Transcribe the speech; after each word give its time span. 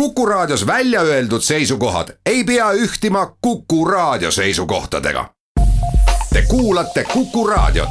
Kuku 0.00 0.26
Raadios 0.26 0.66
välja 0.66 1.00
öeldud 1.00 1.40
seisukohad 1.40 2.08
ei 2.26 2.44
pea 2.44 2.72
ühtima 2.72 3.36
Kuku 3.40 3.84
Raadio 3.84 4.30
seisukohtadega. 4.30 5.30
Te 6.32 6.42
kuulate 6.48 7.04
Kuku 7.04 7.46
Raadiot. 7.46 7.88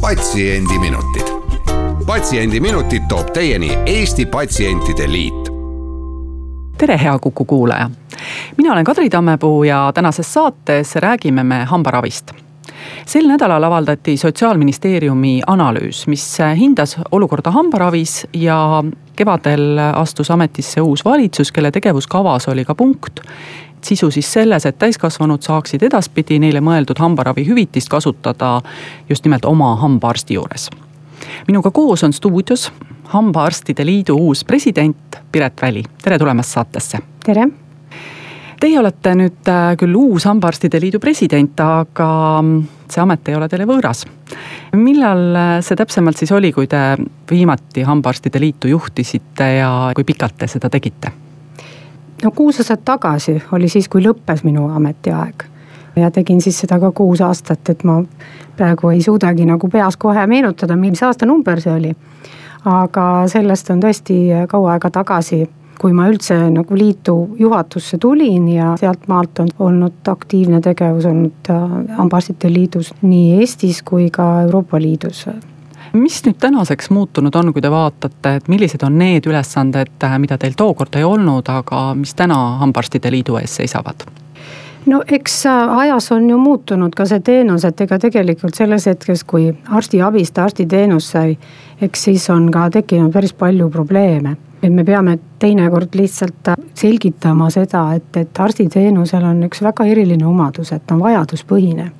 patsiendiminutid, 0.00 1.26
Patsiendiminutid 2.06 3.02
toob 3.08 3.30
teieni 3.30 3.78
Eesti 3.86 4.26
Patsientide 4.26 5.12
Liit 5.12 5.48
tere, 6.78 7.00
hea 7.02 7.18
Kuku 7.18 7.44
kuulaja. 7.44 7.90
mina 8.56 8.72
olen 8.72 8.84
Kadri 8.84 9.10
Tammepuu 9.10 9.64
ja 9.64 9.92
tänases 9.94 10.34
saates 10.34 10.94
räägime 10.94 11.44
me 11.44 11.64
hambaravist 11.64 12.47
sel 13.06 13.28
nädalal 13.28 13.64
avaldati 13.64 14.16
sotsiaalministeeriumi 14.16 15.40
analüüs, 15.46 16.06
mis 16.06 16.38
hindas 16.56 16.96
olukorda 17.12 17.50
hambaravis 17.50 18.26
ja 18.32 18.84
kevadel 19.16 19.78
astus 19.94 20.30
ametisse 20.30 20.80
uus 20.80 21.04
valitsus, 21.04 21.52
kelle 21.52 21.70
tegevuskavas 21.70 22.48
oli 22.48 22.64
ka 22.64 22.74
punkt 22.74 23.20
sisu 23.84 24.10
siis 24.10 24.32
selles, 24.32 24.66
et 24.66 24.78
täiskasvanud 24.78 25.42
saaksid 25.42 25.82
edaspidi 25.82 26.38
neile 26.42 26.60
mõeldud 26.64 26.98
hambaravihüvitist 26.98 27.88
kasutada 27.88 28.60
just 29.08 29.24
nimelt 29.24 29.44
oma 29.44 29.76
hambaarsti 29.76 30.34
juures. 30.34 30.70
minuga 31.46 31.70
koos 31.70 32.04
on 32.04 32.12
stuudios 32.12 32.72
hambaarstide 33.04 33.86
liidu 33.86 34.16
uus 34.16 34.44
president 34.44 35.16
Piret 35.32 35.62
Väli, 35.62 35.82
tere 36.02 36.18
tulemast 36.18 36.50
saatesse. 36.50 36.98
tere 37.24 37.48
Teie 38.58 38.78
olete 38.80 39.12
nüüd 39.14 39.46
äh, 39.46 39.76
küll 39.78 39.94
uus 39.94 40.24
Hambaarstide 40.26 40.80
Liidu 40.82 40.98
president, 40.98 41.60
aga 41.62 42.08
see 42.90 43.02
amet 43.02 43.28
ei 43.30 43.36
ole 43.38 43.46
teile 43.48 43.68
võõras. 43.68 44.02
millal 44.74 45.36
äh, 45.36 45.52
see 45.62 45.78
täpsemalt 45.78 46.18
siis 46.18 46.32
oli, 46.34 46.50
kui 46.52 46.66
te 46.66 46.96
viimati 47.30 47.86
Hambaarstide 47.86 48.40
Liitu 48.40 48.68
juhtisite 48.68 49.46
ja 49.60 49.70
kui 49.94 50.04
pikalt 50.04 50.38
te 50.38 50.50
seda 50.50 50.70
tegite? 50.70 51.12
no 52.24 52.30
kuus 52.34 52.58
aastat 52.58 52.82
tagasi 52.84 53.36
oli 53.52 53.68
siis, 53.68 53.86
kui 53.88 54.02
lõppes 54.02 54.42
minu 54.42 54.66
ametiaeg 54.74 55.44
ja 55.96 56.10
tegin 56.10 56.40
siis 56.42 56.58
seda 56.58 56.80
ka 56.82 56.90
kuus 56.90 57.20
aastat, 57.22 57.62
et 57.70 57.84
ma 57.84 58.00
praegu 58.56 58.90
ei 58.90 59.02
suudagi 59.02 59.46
nagu 59.46 59.68
peas 59.70 59.96
kohe 59.96 60.26
meenutada, 60.26 60.76
mis 60.76 61.02
aastanumber 61.02 61.60
see 61.60 61.72
oli. 61.72 61.94
aga 62.64 63.04
sellest 63.30 63.70
on 63.70 63.86
tõesti 63.86 64.18
kaua 64.50 64.72
aega 64.74 64.90
tagasi 64.90 65.44
kui 65.78 65.94
ma 65.94 66.08
üldse 66.10 66.36
nagu 66.52 66.78
liitu 66.78 67.14
juhatusse 67.38 67.98
tulin 68.02 68.48
ja 68.52 68.72
sealtmaalt 68.80 69.44
on 69.44 69.52
olnud 69.68 70.10
aktiivne 70.10 70.60
tegevus 70.64 71.06
olnud 71.06 71.52
äh, 71.52 71.68
hambaarstide 71.98 72.50
liidus 72.52 72.92
nii 73.02 73.38
Eestis 73.40 73.82
kui 73.86 74.10
ka 74.10 74.28
Euroopa 74.46 74.80
Liidus 74.82 75.26
mis 75.92 76.20
nüüd 76.26 76.36
tänaseks 76.40 76.90
muutunud 76.92 77.34
on, 77.34 77.52
kui 77.52 77.62
te 77.64 77.70
vaatate, 77.72 78.34
et 78.38 78.48
millised 78.52 78.82
on 78.84 78.98
need 79.00 79.26
ülesanded, 79.26 79.94
äh, 80.04 80.16
mida 80.20 80.38
teil 80.38 80.56
tookord 80.58 80.98
ei 80.98 81.06
olnud, 81.06 81.48
aga 81.48 81.92
mis 81.98 82.14
täna 82.18 82.38
hambaarstide 82.62 83.12
liidu 83.14 83.38
ees 83.40 83.56
seisavad? 83.62 84.04
No 84.88 85.02
eks 85.06 85.46
äh, 85.46 85.78
ajas 85.78 86.12
on 86.12 86.30
ju 86.30 86.38
muutunud 86.38 86.94
ka 86.96 87.06
see 87.06 87.20
teenus, 87.20 87.64
et 87.68 87.80
ega 87.80 87.98
tegelikult 87.98 88.58
selles 88.58 88.86
hetkes, 88.88 89.24
kui 89.24 89.52
arstiabist 89.68 90.38
arstiteenus 90.38 91.10
sai, 91.14 91.38
eks 91.80 92.04
siis 92.08 92.28
on 92.34 92.50
ka 92.52 92.68
tekkinud 92.70 93.12
päris 93.12 93.32
palju 93.32 93.70
probleeme 93.70 94.36
et 94.62 94.72
me 94.72 94.84
peame 94.84 95.18
teinekord 95.38 95.94
lihtsalt 95.94 96.52
selgitama 96.74 97.50
seda, 97.54 97.84
et, 97.94 98.16
et 98.16 98.40
arstiteenusel 98.42 99.24
on 99.24 99.44
üks 99.46 99.62
väga 99.62 99.86
eriline 99.86 100.26
omadus, 100.26 100.72
et 100.72 100.86
ta 100.86 100.96
on 100.96 101.04
vajaduspõhine. 101.04 101.90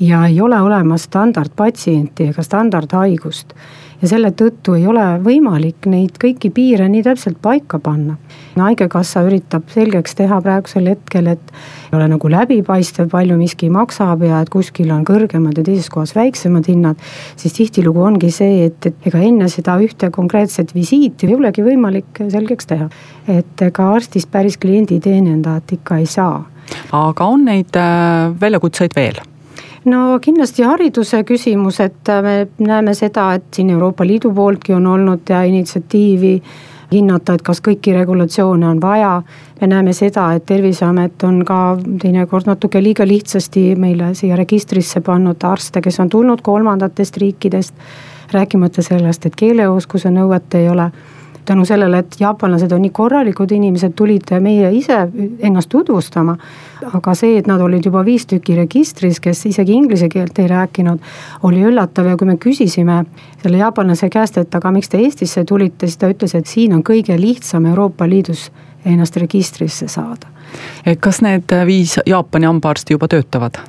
ja 0.00 0.26
ei 0.26 0.40
ole 0.40 0.60
olemas 0.60 1.02
standardpatsienti 1.08 2.28
ega 2.28 2.42
standardhaigust 2.42 3.54
ja 4.00 4.08
selle 4.10 4.30
tõttu 4.36 4.76
ei 4.76 4.86
ole 4.88 5.04
võimalik 5.24 5.86
neid 5.90 6.18
kõiki 6.20 6.50
piire 6.54 6.88
nii 6.90 7.02
täpselt 7.06 7.38
paika 7.42 7.78
panna. 7.82 8.16
haigekassa 8.56 9.20
üritab 9.26 9.68
selgeks 9.72 10.16
teha 10.16 10.38
praegusel 10.40 10.88
hetkel, 10.88 11.26
et 11.32 11.52
ei 11.90 11.96
ole 11.98 12.08
nagu 12.08 12.30
läbipaistev, 12.32 13.08
palju 13.12 13.36
miski 13.36 13.68
maksab 13.72 14.24
ja 14.24 14.40
et 14.40 14.50
kuskil 14.52 14.90
on 14.94 15.04
kõrgemad 15.04 15.58
ja 15.58 15.64
teises 15.64 15.90
kohas 15.92 16.14
väiksemad 16.16 16.68
hinnad. 16.68 16.96
siis 17.36 17.52
tihtilugu 17.56 18.02
ongi 18.02 18.30
see, 18.30 18.66
et, 18.66 18.86
et 18.86 19.08
ega 19.10 19.20
enne 19.20 19.48
seda 19.52 19.78
ühte 19.82 20.10
konkreetset 20.10 20.74
visiiti 20.74 21.26
ei 21.28 21.36
olegi 21.36 21.64
võimalik 21.64 22.24
selgeks 22.28 22.66
teha. 22.66 22.90
et 23.28 23.62
ega 23.62 23.92
arstist 23.94 24.30
päris 24.30 24.56
klienditeenindajat 24.56 25.78
ikka 25.80 26.02
ei 26.02 26.06
saa. 26.06 26.44
aga 26.92 27.24
on 27.24 27.44
neid 27.44 27.76
äh, 27.76 28.32
väljakutseid 28.40 28.96
veel? 28.96 29.20
No 29.86 30.18
kindlasti 30.22 30.64
hariduse 30.66 31.22
küsimus, 31.24 31.80
et 31.80 32.14
me 32.22 32.38
näeme 32.58 32.94
seda, 32.94 33.32
et 33.34 33.46
siin 33.54 33.70
Euroopa 33.70 34.06
Liidu 34.06 34.32
pooltki 34.34 34.74
on 34.74 34.86
olnud 34.86 35.30
initsiatiivi 35.46 36.42
hinnata, 36.92 37.34
et 37.34 37.42
kas 37.42 37.60
kõiki 37.64 37.94
regulatsioone 37.94 38.68
on 38.68 38.80
vaja. 38.80 39.22
me 39.60 39.66
näeme 39.66 39.92
seda, 39.92 40.32
et 40.34 40.46
terviseamet 40.46 41.22
on 41.24 41.44
ka 41.44 41.78
teinekord 42.02 42.46
natuke 42.46 42.82
liiga 42.82 43.06
lihtsasti 43.06 43.74
meile 43.76 44.14
siia 44.14 44.36
registrisse 44.36 45.00
pannud 45.00 45.42
arste, 45.42 45.80
kes 45.80 46.00
on 46.00 46.08
tulnud 46.08 46.42
kolmandatest 46.42 47.16
riikidest. 47.16 47.74
rääkimata 48.32 48.82
sellest, 48.82 49.26
et 49.26 49.36
keeleoskuse 49.36 50.10
nõuet 50.10 50.54
ei 50.54 50.68
ole 50.68 50.90
tänu 51.46 51.64
sellele, 51.64 51.98
et 52.02 52.16
jaapanlased 52.20 52.72
on 52.72 52.82
nii 52.84 52.92
korralikud 52.94 53.52
inimesed, 53.56 53.94
tulid 53.96 54.30
meie 54.42 54.70
ise 54.74 54.98
ennast 55.38 55.70
tutvustama. 55.72 56.36
aga 56.92 57.14
see, 57.16 57.38
et 57.38 57.46
nad 57.48 57.60
olid 57.60 57.86
juba 57.86 58.02
viis 58.04 58.26
tükki 58.28 58.54
registris, 58.56 59.20
kes 59.20 59.46
isegi 59.48 59.72
inglise 59.72 60.08
keelt 60.12 60.38
ei 60.38 60.48
rääkinud, 60.50 61.00
oli 61.48 61.62
üllatav 61.64 62.10
ja 62.10 62.16
kui 62.16 62.28
me 62.28 62.36
küsisime 62.36 63.04
selle 63.42 63.62
jaapanlase 63.62 64.10
käest, 64.12 64.38
et 64.38 64.54
aga 64.54 64.70
miks 64.70 64.92
te 64.92 65.00
Eestisse 65.00 65.44
tulite, 65.44 65.86
siis 65.86 65.96
ta 65.96 66.10
ütles, 66.12 66.34
et 66.36 66.46
siin 66.46 66.76
on 66.76 66.84
kõige 66.84 67.16
lihtsam 67.20 67.66
Euroopa 67.66 68.08
Liidus 68.08 68.50
ennast 68.84 69.16
registrisse 69.16 69.88
saada. 69.88 70.35
Kas 71.00 71.22
need 71.24 71.52
viis 71.66 71.98
Jaapani 72.06 72.46
hambaarsti 72.46 72.96
juba 72.96 73.08
töötavad? 73.08 73.62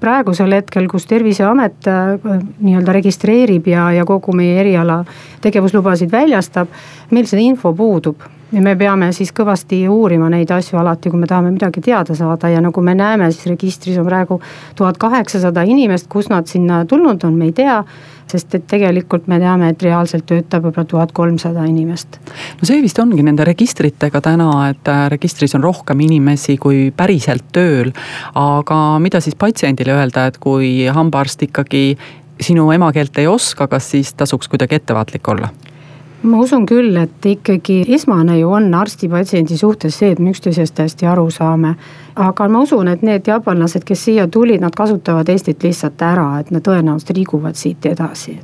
praegusel 0.00 0.52
hetkel, 0.56 0.88
kus 0.88 1.04
terviseamet 1.06 1.88
äh, 1.90 2.14
nii-öelda 2.60 2.92
registreerib 2.96 3.68
ja, 3.68 3.90
ja 3.92 4.06
kogu 4.08 4.32
meie 4.36 4.56
eriala 4.62 5.02
tegevuslubasid 5.44 6.12
väljastab, 6.12 6.72
meil 7.10 7.28
see 7.28 7.42
info 7.44 7.74
puudub 7.76 8.24
ja 8.52 8.62
me 8.62 8.76
peame 8.76 9.12
siis 9.16 9.32
kõvasti 9.36 9.82
uurima 9.88 10.30
neid 10.32 10.50
asju 10.50 10.78
alati, 10.80 11.10
kui 11.10 11.20
me 11.20 11.26
tahame 11.30 11.52
midagi 11.54 11.82
teada 11.84 12.14
saada 12.18 12.48
ja 12.50 12.60
nagu 12.60 12.82
me 12.82 12.94
näeme, 12.94 13.30
siis 13.32 13.46
registris 13.52 13.98
on 13.98 14.08
praegu 14.08 14.40
tuhat 14.78 14.98
kaheksasada 14.98 15.62
inimest, 15.62 16.08
kust 16.08 16.32
nad 16.32 16.46
sinna 16.50 16.84
tulnud 16.84 17.24
on, 17.24 17.38
me 17.38 17.50
ei 17.50 17.52
tea 17.56 17.82
sest 18.30 18.54
et 18.54 18.66
tegelikult 18.70 19.26
me 19.30 19.40
teame, 19.42 19.70
et 19.72 19.82
reaalselt 19.82 20.26
töötab 20.28 20.66
võib-olla 20.66 20.86
tuhat 20.88 21.14
kolmsada 21.16 21.64
inimest. 21.68 22.20
no 22.60 22.68
see 22.68 22.80
vist 22.82 22.98
ongi 23.02 23.24
nende 23.26 23.46
registritega 23.48 24.22
täna, 24.24 24.50
et 24.70 24.90
äh, 24.90 25.06
registris 25.12 25.56
on 25.58 25.64
rohkem 25.66 26.04
inimesi 26.06 26.56
kui 26.60 26.88
päriselt 26.96 27.50
tööl. 27.52 27.92
aga 28.34 28.80
mida 29.02 29.20
siis 29.24 29.38
patsiendile 29.38 29.96
öelda, 29.98 30.28
et 30.30 30.38
kui 30.38 30.86
hambaarst 30.86 31.48
ikkagi 31.48 31.84
sinu 32.40 32.70
emakeelt 32.72 33.18
ei 33.20 33.26
oska, 33.28 33.68
kas 33.68 33.90
siis 33.96 34.14
tasuks 34.14 34.48
kuidagi 34.48 34.80
ettevaatlik 34.80 35.28
olla? 35.28 35.50
Ma 36.22 36.40
usun 36.40 36.66
küll, 36.68 36.96
et 37.00 37.26
ikkagi 37.26 37.80
esmane 37.94 38.38
ju 38.38 38.50
on 38.52 38.68
arsti-patsiendi 38.74 39.56
suhtes 39.58 39.98
see, 40.00 40.12
et 40.12 40.18
me 40.20 40.34
üksteisest 40.34 40.78
hästi 40.82 41.08
aru 41.08 41.30
saame. 41.30 41.74
aga 42.20 42.48
ma 42.48 42.60
usun, 42.60 42.88
et 42.88 43.02
need 43.06 43.26
jaapanlased, 43.26 43.84
kes 43.86 44.04
siia 44.04 44.26
tulid, 44.28 44.60
nad 44.60 44.74
kasutavad 44.76 45.28
Eestit 45.28 45.62
lihtsalt 45.62 46.02
ära, 46.02 46.26
et 46.40 46.50
nad 46.50 46.64
tõenäoliselt 46.66 47.16
liiguvad 47.16 47.56
siit 47.56 47.86
edasi. 47.86 48.36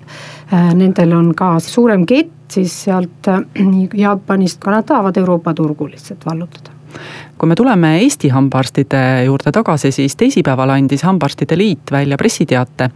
Äh, 0.52 0.72
nendel 0.74 1.12
on 1.12 1.34
ka 1.34 1.56
suurem 1.60 2.06
kett 2.06 2.32
siis 2.48 2.72
sealt 2.84 3.28
äh, 3.28 3.42
Jaapanist, 3.94 4.60
ka 4.62 4.70
nad 4.70 4.86
tahavad 4.86 5.16
Euroopa 5.16 5.54
turgu 5.54 5.90
lihtsalt 5.90 6.24
vallutada 6.26 6.75
kui 7.38 7.48
me 7.48 7.54
tuleme 7.54 7.98
Eesti 8.00 8.28
hambaarstide 8.32 9.24
juurde 9.24 9.52
tagasi, 9.52 9.92
siis 9.92 10.16
teisipäeval 10.16 10.72
andis 10.76 11.02
Hambaarstide 11.04 11.58
Liit 11.58 11.92
välja 11.92 12.16
pressiteate, 12.16 12.90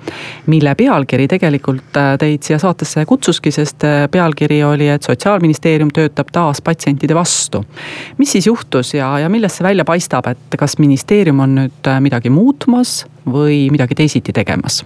mille 0.47 0.75
pealkiri 0.75 1.29
tegelikult 1.29 1.97
äh, 1.97 2.15
teid 2.19 2.43
siia 2.47 2.59
saatesse 2.59 3.05
kutsuski, 3.07 3.53
sest 3.55 3.85
äh, 3.85 4.07
pealkiri 4.11 4.63
oli, 4.65 4.89
et 4.89 5.03
sotsiaalministeerium 5.03 5.91
töötab 5.95 6.33
taas 6.33 6.63
patsientide 6.63 7.15
vastu. 7.15 7.65
mis 8.19 8.33
siis 8.33 8.47
juhtus 8.47 8.95
ja, 8.95 9.19
ja 9.19 9.29
millest 9.29 9.61
see 9.61 9.69
välja 9.69 9.85
paistab, 9.85 10.27
et 10.27 10.59
kas 10.59 10.79
ministeerium 10.79 11.41
on 11.41 11.55
nüüd 11.63 11.89
äh, 11.89 12.01
midagi 12.01 12.31
muutmas 12.31 13.05
või 13.27 13.69
midagi 13.71 13.95
teisiti 13.95 14.33
tegemas? 14.33 14.85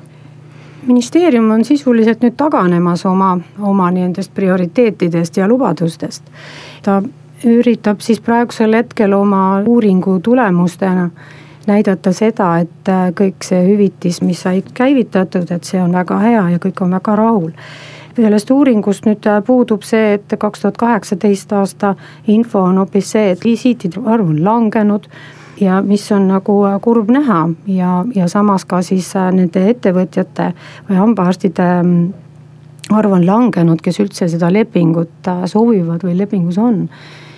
ministeerium 0.87 1.51
on 1.51 1.65
sisuliselt 1.65 2.23
nüüd 2.23 2.37
taganemas 2.37 3.07
oma, 3.09 3.39
oma 3.59 3.91
nendest 3.91 4.35
prioriteetidest 4.35 5.37
ja 5.37 5.49
lubadustest. 5.49 6.23
ta 6.83 7.03
üritab 7.45 8.01
siis 8.01 8.21
praegusel 8.25 8.75
hetkel 8.75 9.13
oma 9.13 9.61
uuringu 9.67 10.19
tulemustena 10.21 11.11
näidata 11.67 12.13
seda, 12.13 12.59
et 12.65 12.89
äh, 12.89 13.09
kõik 13.17 13.45
see 13.45 13.61
hüvitis, 13.65 14.21
mis 14.25 14.43
sai 14.45 14.63
käivitatud, 14.75 15.51
et 15.51 15.65
see 15.65 15.81
on 15.83 15.95
väga 15.97 16.19
hea 16.21 16.43
ja 16.55 16.63
kõik 16.63 16.83
on 16.85 16.97
väga 16.97 17.17
rahul. 17.21 17.53
Sellest 18.17 18.51
uuringust 18.55 19.09
nüüd 19.09 19.27
äh, 19.31 19.41
puudub 19.47 19.87
see, 19.87 20.15
et 20.19 20.35
kaks 20.39 20.65
tuhat 20.65 20.77
kaheksateist 20.81 21.53
aasta 21.53 21.95
info 22.31 22.67
on 22.69 22.83
hoopis 22.83 23.15
see, 23.17 23.33
et 23.33 23.45
visiitide 23.45 24.03
arv 24.05 24.29
on 24.35 24.43
langenud 24.45 25.09
ja 25.61 25.81
mis 25.83 26.05
on 26.13 26.29
nagu 26.29 26.61
äh, 26.69 26.77
kurb 26.85 27.11
näha 27.15 27.47
ja, 27.71 27.97
ja 28.15 28.29
samas 28.29 28.69
ka 28.69 28.83
siis 28.83 29.15
nende 29.15 29.65
ettevõtjate 29.71 30.53
või 30.91 31.01
hambaarstide 31.01 31.69
mm, 31.81 32.07
arv 32.95 33.17
on 33.17 33.27
langenud, 33.27 33.81
kes 33.81 34.03
üldse 34.05 34.29
seda 34.29 34.53
lepingut 34.53 35.33
soovivad 35.49 36.05
või 36.05 36.19
lepingus 36.19 36.61
on 36.61 36.85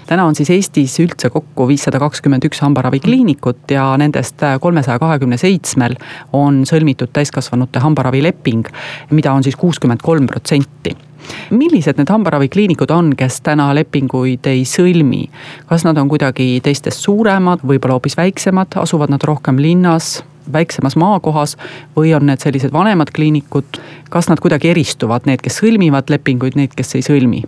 täna 0.07 0.27
on 0.27 0.35
siis 0.39 0.51
Eestis 0.55 0.99
üldse 1.03 1.31
kokku 1.31 1.67
viissada 1.69 1.99
kakskümmend 2.03 2.45
üks 2.49 2.61
hambaravikliinikut 2.65 3.71
ja 3.75 3.89
nendest 4.01 4.43
kolmesaja 4.61 4.99
kahekümne 5.03 5.39
seitsmel 5.41 5.97
on 6.37 6.63
sõlmitud 6.69 7.13
täiskasvanute 7.13 7.83
hambaravileping, 7.83 8.69
mida 9.11 9.33
on 9.33 9.45
siis 9.47 9.57
kuuskümmend 9.57 10.05
kolm 10.07 10.31
protsenti 10.31 10.97
millised 11.51 11.99
need 11.99 12.11
hambaravikliinikud 12.11 12.91
on, 12.95 13.11
kes 13.19 13.41
täna 13.47 13.73
lepinguid 13.75 14.47
ei 14.51 14.63
sõlmi? 14.69 15.27
kas 15.67 15.83
nad 15.87 15.99
on 15.99 16.11
kuidagi 16.13 16.61
teistest 16.63 17.03
suuremad, 17.03 17.65
võib-olla 17.67 17.99
hoopis 17.99 18.17
väiksemad, 18.19 18.79
asuvad 18.83 19.11
nad 19.11 19.25
rohkem 19.27 19.59
linnas, 19.63 20.21
väiksemas 20.53 20.97
maakohas 20.97 21.57
või 21.97 22.15
on 22.15 22.29
need 22.31 22.43
sellised 22.43 22.73
vanemad 22.73 23.11
kliinikud, 23.15 23.81
kas 24.11 24.31
nad 24.31 24.43
kuidagi 24.43 24.71
eristuvad, 24.75 25.27
need, 25.27 25.43
kes 25.43 25.61
sõlmivad 25.63 26.11
lepinguid, 26.13 26.59
need, 26.59 26.75
kes 26.79 26.95
ei 26.99 27.07
sõlmi? 27.07 27.43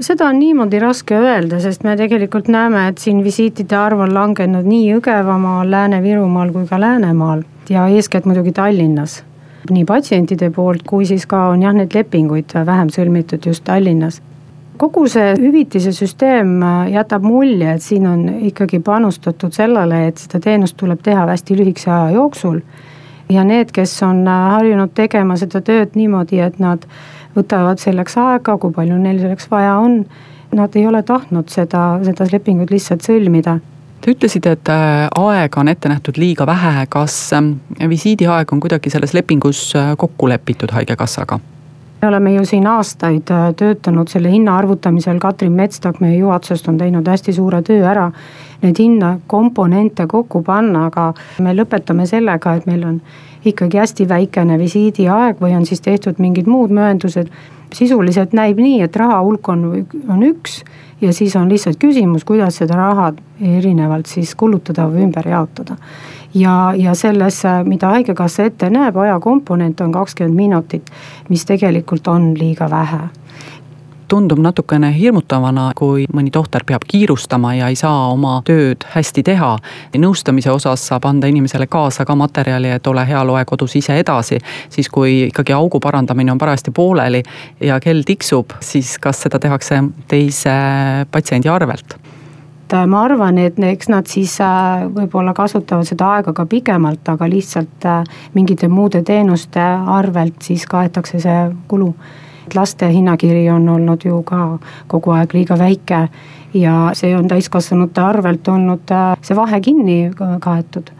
Seda 0.00 0.28
on 0.28 0.38
niimoodi 0.38 0.78
raske 0.80 1.16
öelda, 1.16 1.60
sest 1.60 1.84
me 1.84 1.96
tegelikult 1.96 2.48
näeme, 2.48 2.86
et 2.88 2.98
siin 2.98 3.24
visiitide 3.24 3.76
arv 3.76 4.00
on 4.06 4.14
langenud 4.14 4.66
nii 4.66 4.86
Jõgevamaal, 4.94 5.70
Lääne-Virumaal 5.70 6.52
kui 6.54 6.66
ka 6.68 6.80
Läänemaal 6.80 7.44
ja 7.70 7.86
eeskätt 7.88 8.24
muidugi 8.24 8.52
Tallinnas. 8.52 9.22
nii 9.70 9.84
patsientide 9.84 10.50
poolt 10.50 10.82
kui 10.88 11.04
siis 11.06 11.26
ka 11.26 11.48
on 11.52 11.62
jah, 11.62 11.74
neid 11.76 11.94
lepinguid 11.94 12.54
vähem 12.66 12.88
sõlmitud 12.88 13.46
just 13.46 13.64
Tallinnas 13.64 14.22
kogu 14.80 15.04
see 15.12 15.34
hüvitise 15.36 15.92
süsteem 15.92 16.62
jätab 16.88 17.24
mulje, 17.26 17.74
et 17.74 17.84
siin 17.84 18.06
on 18.08 18.22
ikkagi 18.48 18.80
panustatud 18.80 19.52
sellele, 19.52 20.06
et 20.08 20.22
seda 20.22 20.40
teenust 20.40 20.78
tuleb 20.80 21.02
teha 21.04 21.26
hästi 21.28 21.58
lühikese 21.58 21.90
aja 21.90 22.14
jooksul. 22.16 22.60
ja 23.30 23.44
need, 23.44 23.68
kes 23.70 23.92
on 24.02 24.24
harjunud 24.26 24.90
tegema 24.94 25.36
seda 25.38 25.60
tööd 25.62 25.92
niimoodi, 25.94 26.40
et 26.42 26.58
nad 26.58 26.86
võtavad 27.36 27.82
selleks 27.82 28.16
aega, 28.20 28.56
kui 28.58 28.72
palju 28.74 28.98
neil 28.98 29.20
selleks 29.22 29.50
vaja 29.50 29.78
on. 29.80 30.04
Nad 30.52 30.74
ei 30.74 30.86
ole 30.86 31.02
tahtnud 31.06 31.50
seda, 31.52 32.00
seda 32.02 32.26
lepingut 32.32 32.72
lihtsalt 32.74 33.06
sõlmida 33.06 33.60
Te 34.00 34.14
ütlesite, 34.14 34.54
et 34.56 34.68
äh, 34.72 35.10
aega 35.20 35.60
on 35.60 35.68
ette 35.68 35.88
nähtud 35.92 36.16
liiga 36.16 36.46
vähe, 36.48 36.86
kas 36.88 37.14
ähm, 37.36 37.52
visiidiaeg 37.88 38.52
on 38.54 38.60
kuidagi 38.64 38.88
selles 38.92 39.12
lepingus 39.12 39.74
äh, 39.76 39.92
kokku 40.00 40.28
lepitud 40.30 40.72
Haigekassaga? 40.72 41.36
Me 42.02 42.08
oleme 42.08 42.34
ju 42.34 42.44
siin 42.44 42.66
aastaid 42.66 43.30
äh, 43.30 43.54
töötanud 43.56 44.08
selle 44.08 44.30
hinna 44.32 44.56
arvutamisel, 44.58 45.18
Katrin 45.20 45.52
Metstak 45.52 46.00
meie 46.00 46.16
juhatusest 46.16 46.68
on 46.68 46.78
teinud 46.78 47.08
hästi 47.08 47.32
suure 47.36 47.62
töö 47.62 47.84
ära. 47.86 48.10
Neid 48.62 48.78
hinnakomponente 48.78 50.06
kokku 50.06 50.42
panna, 50.44 50.86
aga 50.90 51.12
me 51.40 51.54
lõpetame 51.56 52.06
sellega, 52.08 52.54
et 52.56 52.66
meil 52.68 52.84
on 52.84 53.00
ikkagi 53.44 53.80
hästi 53.80 54.08
väikene 54.08 54.58
visiidiaeg 54.60 55.40
või 55.40 55.54
on 55.56 55.64
siis 55.66 55.80
tehtud 55.80 56.20
mingid 56.20 56.48
muud 56.48 56.70
mööndused. 56.70 57.30
sisuliselt 57.70 58.32
näib 58.34 58.58
nii, 58.58 58.80
et 58.82 58.96
raha 58.96 59.20
hulk 59.22 59.48
on, 59.48 59.60
on 60.08 60.22
üks 60.26 60.64
ja 61.00 61.12
siis 61.12 61.36
on 61.36 61.48
lihtsalt 61.48 61.78
küsimus, 61.78 62.24
kuidas 62.24 62.56
seda 62.58 62.76
raha 62.76 63.12
erinevalt 63.40 64.06
siis 64.06 64.34
kulutada 64.34 64.88
või 64.90 65.04
ümber 65.06 65.28
jaotada. 65.28 65.76
Ja, 66.34 66.72
ja 66.76 66.94
selles, 66.94 67.42
mida 67.64 67.94
haigekassa 67.94 68.44
ette 68.50 68.70
näeb, 68.70 68.96
ajakomponent 68.96 69.80
on 69.80 69.92
kakskümmend 69.92 70.36
minutit, 70.36 70.90
mis 71.28 71.44
tegelikult 71.44 72.08
on 72.08 72.34
liiga 72.38 72.70
vähe 72.70 73.08
tundub 74.10 74.40
natukene 74.42 74.90
hirmutavana, 74.96 75.68
kui 75.78 76.04
mõni 76.14 76.32
tohter 76.34 76.64
peab 76.66 76.82
kiirustama 76.90 77.52
ja 77.54 77.68
ei 77.70 77.78
saa 77.78 78.08
oma 78.10 78.40
tööd 78.46 78.82
hästi 78.94 79.22
teha. 79.22 79.52
nõustamise 80.02 80.50
osas 80.50 80.86
saab 80.90 81.06
anda 81.06 81.30
inimesele 81.30 81.68
kaasa 81.70 82.04
ka 82.04 82.16
materjali, 82.18 82.72
et 82.74 82.86
ole 82.90 83.06
hea, 83.06 83.22
loe 83.24 83.44
kodus 83.46 83.76
ise 83.76 83.98
edasi. 84.02 84.38
siis, 84.68 84.88
kui 84.88 85.28
ikkagi 85.28 85.52
augu 85.52 85.80
parandamine 85.80 86.32
on 86.32 86.38
parajasti 86.38 86.70
pooleli 86.70 87.22
ja 87.60 87.80
kell 87.80 88.02
tiksub, 88.02 88.50
siis 88.60 88.98
kas 88.98 89.22
seda 89.22 89.38
tehakse 89.38 89.82
teise 90.08 90.50
patsiendi 91.10 91.48
arvelt? 91.48 91.99
Ma 92.72 93.04
arvan, 93.04 93.38
et 93.38 93.58
eks 93.58 93.88
nad 93.90 94.08
siis 94.10 94.36
äh, 94.44 94.86
võib-olla 94.94 95.34
kasutavad 95.36 95.88
seda 95.88 96.14
aega 96.16 96.34
ka 96.36 96.46
pikemalt, 96.46 97.06
aga 97.08 97.28
lihtsalt 97.30 97.86
äh, 97.88 98.02
mingite 98.34 98.68
muude 98.68 99.02
teenuste 99.06 99.62
arvelt 99.98 100.42
siis 100.42 100.66
kaetakse 100.70 101.20
see 101.22 101.38
kulu. 101.68 101.92
Et 102.46 102.56
laste 102.56 102.88
hinnakiri 102.90 103.44
on 103.52 103.68
olnud 103.68 104.04
ju 104.04 104.22
ka 104.26 104.58
kogu 104.90 105.14
aeg 105.14 105.34
liiga 105.34 105.58
väike 105.58 106.06
ja 106.54 106.76
see 106.98 107.12
on 107.16 107.28
täiskasvanute 107.30 108.02
arvelt 108.02 108.48
olnud 108.48 108.90
äh, 108.94 109.12
see 109.22 109.36
vahe 109.38 109.60
kinni 109.60 110.00
kaetud 110.16 110.90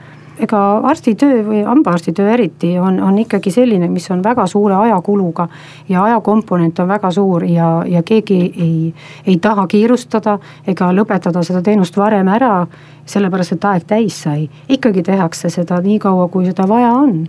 ega 0.41 0.61
arstitöö 0.91 1.43
või 1.47 1.63
hambaarstitöö 1.67 2.31
eriti 2.33 2.73
on, 2.79 3.01
on 3.03 3.19
ikkagi 3.19 3.51
selline, 3.51 3.89
mis 3.89 4.11
on 4.11 4.23
väga 4.25 4.47
suure 4.47 4.75
ajakuluga. 4.75 5.49
ja 5.89 6.03
ajakomponent 6.05 6.79
on 6.79 6.89
väga 6.89 7.11
suur 7.11 7.45
ja, 7.45 7.83
ja 7.87 8.03
keegi 8.03 8.41
ei, 8.57 8.95
ei 9.27 9.39
taha 9.39 9.67
kiirustada 9.67 10.39
ega 10.67 10.93
lõpetada 10.93 11.43
seda 11.43 11.63
teenust 11.63 11.97
varem 11.97 12.29
ära. 12.29 12.67
sellepärast, 13.07 13.53
et 13.53 13.65
aeg 13.65 13.85
täis 13.87 14.23
sai, 14.23 14.49
ikkagi 14.69 15.03
tehakse 15.03 15.51
seda 15.51 15.81
nii 15.81 15.99
kaua, 15.99 16.29
kui 16.29 16.47
seda 16.47 16.69
vaja 16.69 16.93
on 16.93 17.29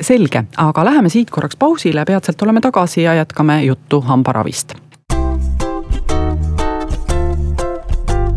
selge, 0.00 0.44
aga 0.56 0.84
läheme 0.84 1.08
siit 1.08 1.30
korraks 1.30 1.56
pausile, 1.56 2.04
peatselt 2.04 2.42
oleme 2.42 2.60
tagasi 2.60 3.02
ja 3.02 3.14
jätkame 3.14 3.62
juttu 3.64 4.00
hambaravist. 4.00 4.74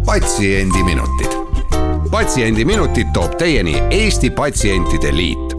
patsiendiminutid, 0.06 1.37
Patsiendiminutid 2.12 3.08
toob 3.14 3.34
teieni 3.36 3.74
Eesti 3.92 4.30
Patsientide 4.30 5.16
Liit. 5.16 5.54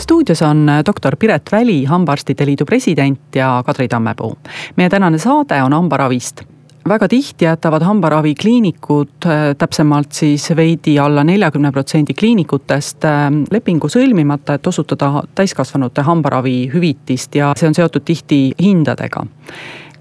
Stuudios 0.00 0.42
on 0.42 0.66
doktor 0.86 1.16
Piret 1.16 1.52
Väli, 1.52 1.84
Hambaarstide 1.84 2.46
Liidu 2.46 2.64
president 2.64 3.36
ja 3.36 3.62
Kadri 3.66 3.88
Tammepuu. 3.88 4.36
meie 4.76 4.88
tänane 4.90 5.18
saade 5.18 5.62
on 5.62 5.72
hambaravist. 5.72 6.42
Väga 6.88 7.08
tihti 7.08 7.44
jätavad 7.44 7.82
hambaravikliinikud, 7.82 9.08
äh, 9.26 9.56
täpsemalt 9.58 10.12
siis 10.12 10.56
veidi 10.56 10.98
alla 10.98 11.24
neljakümne 11.24 11.72
protsendi 11.72 12.14
kliinikutest 12.14 13.04
äh, 13.04 13.30
lepingu 13.50 13.88
sõlmimata, 13.88 14.54
et 14.54 14.66
osutada 14.66 15.22
täiskasvanute 15.34 16.02
hambaravihüvitist 16.02 17.34
ja 17.34 17.52
see 17.56 17.68
on 17.68 17.74
seotud 17.74 18.04
tihti 18.04 18.52
hindadega 18.62 19.24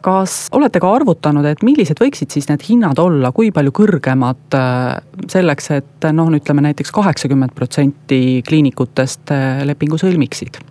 kas 0.03 0.35
olete 0.51 0.81
ka 0.83 0.91
arvutanud, 0.97 1.45
et 1.47 1.63
millised 1.63 1.99
võiksid 2.01 2.35
siis 2.35 2.49
need 2.51 2.65
hinnad 2.67 2.99
olla, 2.99 3.31
kui 3.31 3.53
palju 3.55 3.71
kõrgemad 3.75 4.57
äh, 4.59 4.99
selleks, 5.31 5.71
et 5.79 6.11
noh, 6.11 6.31
ütleme 6.35 6.65
näiteks 6.67 6.91
kaheksakümmend 6.93 7.55
protsenti 7.55 8.43
kliinikutest 8.47 9.33
lepingu 9.65 9.99
sõlmiksid? 10.01 10.61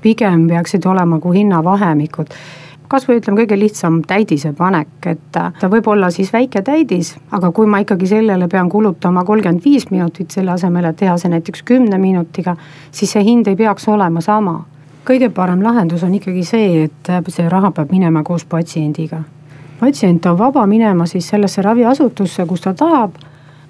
pigem 0.00 0.46
peaksid 0.48 0.86
olema 0.88 1.18
kui 1.20 1.42
hinnavahemikud 1.42 2.30
kasvõi 2.90 3.20
ütleme, 3.20 3.44
kõige 3.44 3.58
lihtsam 3.58 4.00
täidise 4.06 4.52
panek, 4.56 4.90
et 5.06 5.22
ta 5.32 5.70
võib 5.70 5.86
olla 5.92 6.10
siis 6.14 6.32
väike 6.34 6.62
täidis, 6.66 7.14
aga 7.34 7.52
kui 7.54 7.68
ma 7.70 7.82
ikkagi 7.84 8.08
sellele 8.10 8.48
pean 8.50 8.70
kulutama 8.72 9.24
kolmkümmend 9.26 9.64
viis 9.64 9.86
minutit 9.92 10.34
selle 10.34 10.56
asemel, 10.56 10.90
et 10.90 10.98
teha 10.98 11.16
see 11.20 11.30
näiteks 11.30 11.62
kümne 11.68 12.00
minutiga, 12.02 12.56
siis 12.90 13.14
see 13.14 13.22
hind 13.26 13.50
ei 13.50 13.58
peaks 13.58 13.86
olema 13.88 14.22
sama. 14.24 14.58
Kõige 15.06 15.30
parem 15.34 15.62
lahendus 15.62 16.02
on 16.02 16.14
ikkagi 16.14 16.44
see, 16.44 16.84
et 16.84 17.10
see 17.28 17.48
raha 17.48 17.70
peab 17.70 17.92
minema 17.92 18.22
koos 18.22 18.44
patsiendiga. 18.44 19.22
patsient 19.80 20.26
on 20.26 20.38
vaba 20.38 20.66
minema 20.66 21.06
siis 21.06 21.28
sellesse 21.28 21.62
raviasutusse, 21.62 22.46
kus 22.46 22.60
ta 22.60 22.74
tahab 22.74 23.16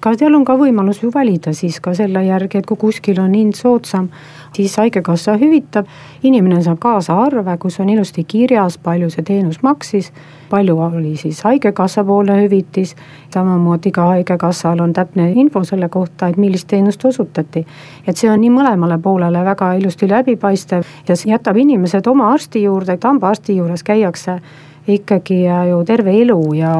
aga 0.01 0.17
seal 0.17 0.33
on 0.33 0.41
ka 0.45 0.55
võimalus 0.57 1.03
ju 1.03 1.11
valida 1.13 1.51
siis 1.53 1.75
ka 1.79 1.91
selle 1.93 2.23
järgi, 2.25 2.57
et 2.57 2.65
kui 2.65 2.77
kuskil 2.81 3.19
on 3.21 3.35
hind 3.37 3.53
soodsam, 3.53 4.07
siis 4.53 4.73
haigekassa 4.81 5.35
hüvitab. 5.37 5.85
inimene 6.23 6.61
saab 6.63 6.79
kaasa 6.79 7.13
arve, 7.21 7.57
kus 7.57 7.79
on 7.79 7.89
ilusti 7.89 8.23
kirjas, 8.23 8.77
palju 8.77 9.09
see 9.13 9.23
teenus 9.23 9.61
maksis, 9.61 10.11
palju 10.49 10.77
oli 10.81 11.15
siis 11.17 11.43
haigekassa 11.43 12.03
poolne 12.03 12.39
hüvitis. 12.41 12.95
samamoodi 13.33 13.91
ka 13.91 14.07
haigekassal 14.15 14.79
on 14.79 14.93
täpne 14.93 15.31
info 15.31 15.63
selle 15.63 15.89
kohta, 15.89 16.27
et 16.27 16.37
millist 16.37 16.67
teenust 16.67 17.05
osutati. 17.05 17.65
et 18.07 18.17
see 18.17 18.29
on 18.29 18.41
nii 18.41 18.49
mõlemale 18.49 18.97
poolele 18.97 19.45
väga 19.45 19.73
ilusti 19.73 20.09
läbipaistev 20.09 20.83
ja 21.07 21.15
jätab 21.25 21.57
inimesed 21.57 22.07
oma 22.07 22.33
arsti 22.33 22.63
juurde, 22.63 22.97
hambaarsti 23.03 23.55
juures 23.55 23.83
käiakse 23.83 24.41
ikkagi 24.87 25.43
ju 25.69 25.83
terve 25.85 26.13
elu 26.21 26.53
ja 26.57 26.71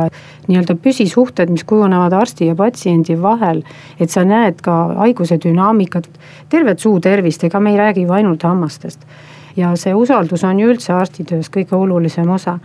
nii-öelda 0.47 0.75
püsisuhted, 0.81 1.51
mis 1.53 1.63
kujunevad 1.67 2.13
arsti 2.13 2.47
ja 2.49 2.55
patsiendi 2.55 3.15
vahel. 3.21 3.63
et 3.99 4.09
sa 4.09 4.23
näed 4.25 4.61
ka 4.61 4.93
haiguse 4.97 5.37
dünaamikat, 5.37 6.07
tervet 6.49 6.79
suu 6.79 6.99
tervist, 6.99 7.43
ega 7.43 7.59
me 7.59 7.71
ei 7.71 7.77
räägi 7.77 8.01
ju 8.01 8.11
ainult 8.11 8.43
hammastest. 8.43 8.99
ja 9.55 9.75
see 9.75 9.93
usaldus 9.93 10.43
on 10.43 10.59
ju 10.59 10.71
üldse 10.73 10.93
arstitöös 10.93 11.49
kõige 11.49 11.75
olulisem 11.75 12.29
osa 12.29 12.59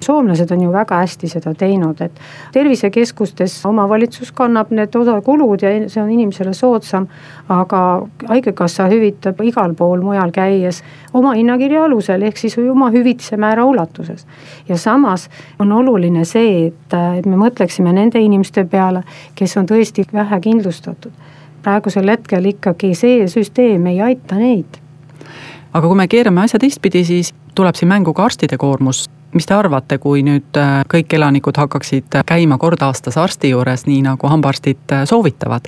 soomlased 0.00 0.50
on 0.50 0.62
ju 0.62 0.72
väga 0.72 0.96
hästi 1.02 1.28
seda 1.28 1.54
teinud, 1.54 2.00
et 2.00 2.20
tervisekeskustes 2.52 3.56
omavalitsus 3.66 4.32
kannab 4.32 4.70
need 4.70 4.94
osakulud 4.96 5.62
ja 5.62 5.72
see 5.88 6.02
on 6.02 6.10
inimesele 6.10 6.54
soodsam. 6.54 7.06
aga 7.48 8.06
haigekassa 8.28 8.86
hüvitab 8.88 9.40
igal 9.44 9.74
pool 9.74 10.00
mujal 10.02 10.30
käies 10.32 10.82
oma 11.12 11.34
hinnakirja 11.34 11.84
alusel, 11.84 12.22
ehk 12.22 12.36
siis 12.36 12.56
oma 12.58 12.90
hüvitise 12.90 13.36
määra 13.36 13.64
ulatuses. 13.64 14.26
ja 14.68 14.78
samas 14.78 15.28
on 15.58 15.72
oluline 15.72 16.24
see, 16.24 16.66
et, 16.66 16.98
et 17.18 17.26
me 17.26 17.36
mõtleksime 17.36 17.92
nende 17.92 18.20
inimeste 18.20 18.64
peale, 18.64 19.04
kes 19.34 19.56
on 19.56 19.66
tõesti 19.66 20.06
vähe 20.12 20.40
kindlustatud 20.40 21.12
praegusel 21.64 22.10
hetkel 22.12 22.44
ikkagi 22.52 22.94
see 22.98 23.28
süsteem 23.30 23.86
ei 23.92 24.00
aita 24.04 24.36
neid 24.36 24.83
aga 25.74 25.86
kui 25.86 25.98
me 25.98 26.08
keerame 26.08 26.44
asja 26.44 26.58
teistpidi, 26.62 27.04
siis 27.04 27.34
tuleb 27.54 27.74
siin 27.74 27.90
mängu 27.90 28.14
ka 28.14 28.24
arstide 28.24 28.58
koormus 28.58 29.08
mis 29.34 29.46
te 29.46 29.54
arvate, 29.54 29.98
kui 29.98 30.22
nüüd 30.22 30.58
äh, 30.58 30.82
kõik 30.90 31.16
elanikud 31.16 31.58
hakkaksid 31.58 32.20
käima 32.26 32.58
kord 32.62 32.82
aastas 32.86 33.18
arsti 33.18 33.50
juures, 33.50 33.86
nii 33.88 34.02
nagu 34.06 34.30
hambaarstid 34.30 34.94
äh, 34.94 35.02
soovitavad? 35.10 35.66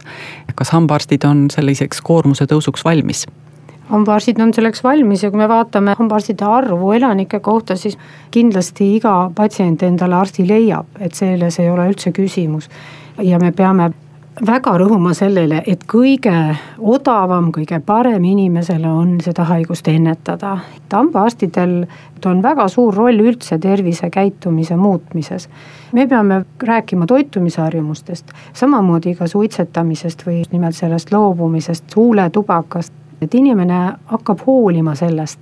kas 0.57 0.71
hambaarstid 0.73 1.27
on 1.29 1.49
selliseks 1.53 2.01
koormuse 2.07 2.47
tõusuks 2.47 2.87
valmis? 2.87 3.27
hambaarstid 3.91 4.41
on 4.43 4.55
selleks 4.55 4.85
valmis 4.85 5.23
ja 5.23 5.31
kui 5.31 5.43
me 5.43 5.49
vaatame 5.51 5.95
hambaarstide 5.99 6.47
arvu 6.47 6.93
elanike 6.93 7.41
kohta, 7.41 7.77
siis 7.77 7.99
kindlasti 8.35 8.95
iga 8.97 9.17
patsient 9.35 9.83
endale 9.83 10.19
arsti 10.19 10.47
leiab, 10.47 10.89
et 11.01 11.15
selles 11.15 11.59
ei 11.63 11.71
ole 11.71 11.91
üldse 11.91 12.15
küsimus. 12.15 12.71
ja 13.23 13.39
me 13.43 13.53
peame 13.53 13.91
väga 14.47 14.75
rõhuma 14.79 15.15
sellele, 15.17 15.63
et 15.67 15.85
kõige 15.89 16.35
odavam, 16.79 17.49
kõige 17.55 17.79
parem 17.81 18.25
inimesele 18.25 18.89
on 18.89 19.17
seda 19.25 19.47
haigust 19.49 19.89
ennetada. 19.89 20.59
hambaarstidel 20.93 21.87
on 22.27 22.43
väga 22.43 22.69
suur 22.69 22.95
roll 22.95 23.21
üldse 23.21 23.59
tervisekäitumise 23.59 24.77
muutmises. 24.77 25.49
me 25.93 26.07
peame 26.07 26.45
rääkima 26.63 27.07
toitumisharjumustest, 27.07 28.33
samamoodi 28.53 29.15
ka 29.15 29.27
suitsetamisest 29.27 30.27
või 30.27 30.43
nimelt 30.53 30.75
sellest 30.75 31.13
loobumisest, 31.13 31.97
huuletubakast 31.97 32.93
et 33.23 33.35
inimene 33.35 33.93
hakkab 34.07 34.39
hoolima 34.47 34.95
sellest. 34.95 35.41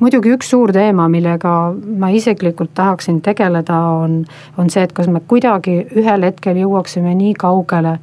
muidugi 0.00 0.32
üks 0.34 0.50
suur 0.50 0.72
teema, 0.72 1.08
millega 1.08 1.74
ma 1.98 2.08
isiklikult 2.08 2.74
tahaksin 2.74 3.20
tegeleda, 3.22 3.78
on, 3.78 4.24
on 4.58 4.70
see, 4.70 4.82
et 4.82 4.92
kas 4.92 5.06
me 5.08 5.20
kuidagi 5.20 5.86
ühel 5.96 6.26
hetkel 6.26 6.56
jõuaksime 6.56 7.14
nii 7.14 7.34
kaugele 7.38 7.98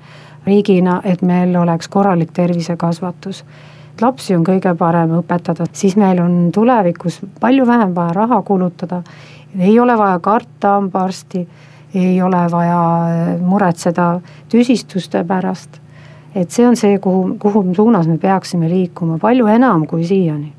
riigina, 0.45 1.01
et 1.03 1.21
meil 1.21 1.55
oleks 1.55 1.87
korralik 1.87 2.31
tervisekasvatus. 2.33 3.43
lapsi 4.01 4.35
on 4.35 4.45
kõige 4.47 4.71
parem 4.77 5.11
õpetada, 5.17 5.65
siis 5.73 5.97
meil 5.99 6.21
on 6.23 6.51
tulevikus 6.55 7.19
palju 7.39 7.65
vähem 7.67 7.95
vaja 7.95 8.13
raha 8.13 8.41
kulutada. 8.41 9.03
ei 9.59 9.79
ole 9.79 9.97
vaja 9.97 10.19
karta 10.19 10.67
hambaarsti, 10.67 11.47
ei 11.93 12.21
ole 12.21 12.47
vaja 12.51 12.81
äh, 13.07 13.41
muretseda 13.41 14.21
tüsistuste 14.49 15.23
pärast. 15.23 15.81
et 16.35 16.51
see 16.51 16.67
on 16.67 16.75
see, 16.75 16.99
kuhu, 16.99 17.35
kuhu 17.39 17.73
suunas 17.75 18.07
me 18.07 18.17
peaksime 18.17 18.69
liikuma, 18.69 19.17
palju 19.17 19.47
enam 19.47 19.87
kui 19.87 20.03
siiani 20.03 20.53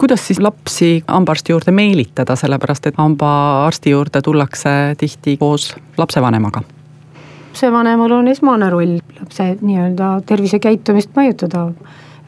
kuidas 0.00 0.26
siis 0.26 0.40
lapsi 0.40 1.04
hambaarsti 1.06 1.52
juurde 1.52 1.72
meelitada, 1.72 2.36
sellepärast 2.36 2.86
et 2.86 2.94
hambaarsti 2.96 3.90
juurde 3.90 4.22
tullakse 4.22 4.94
tihti 4.98 5.36
koos 5.36 5.74
lapsevanemaga 5.96 6.62
lapsevanemal 7.52 8.12
on 8.16 8.28
esmane 8.28 8.70
roll 8.72 8.94
lapse 9.20 9.44
nii-öelda 9.60 10.22
tervisekäitumist 10.26 11.10
mõjutada. 11.12 11.72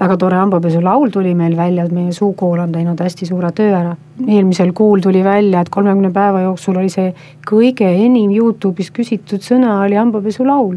väga 0.00 0.16
tore 0.20 0.36
hambapesulaul 0.36 1.08
tuli 1.08 1.34
meil 1.34 1.56
välja, 1.56 1.84
et 1.84 1.92
meie 1.92 2.12
suukool 2.12 2.58
on 2.58 2.72
teinud 2.72 3.00
hästi 3.00 3.26
suure 3.26 3.52
töö 3.52 3.72
ära. 3.72 3.96
eelmisel 4.28 4.72
kuul 4.72 5.00
tuli 5.00 5.24
välja, 5.24 5.60
et 5.60 5.68
kolmekümne 5.68 6.10
päeva 6.12 6.40
jooksul 6.40 6.76
oli 6.76 6.88
see 6.88 7.14
kõige 7.50 7.88
enim 8.04 8.30
Youtube'is 8.30 8.90
küsitud 8.92 9.40
sõna 9.40 9.80
oli 9.86 9.94
hambapesulaul. 9.94 10.76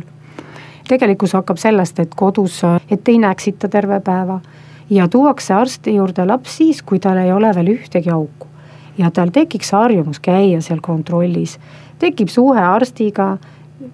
tegelikkus 0.88 1.34
hakkab 1.34 1.58
sellest, 1.58 2.00
et 2.00 2.16
kodus, 2.16 2.62
et 2.92 3.08
ei 3.08 3.18
näksita 3.18 3.68
terve 3.68 4.00
päeva 4.00 4.40
ja 4.90 5.08
tuuakse 5.08 5.54
arsti 5.54 5.96
juurde 5.96 6.26
laps 6.26 6.58
siis, 6.58 6.82
kui 6.82 7.00
tal 7.00 7.18
ei 7.18 7.32
ole 7.32 7.52
veel 7.56 7.76
ühtegi 7.76 8.10
auku 8.10 8.48
ja 8.98 9.12
tal 9.12 9.30
tekiks 9.30 9.72
harjumus 9.72 10.20
käia 10.20 10.62
seal 10.62 10.80
kontrollis, 10.82 11.60
tekib 12.00 12.30
suhe 12.30 12.62
arstiga 12.62 13.38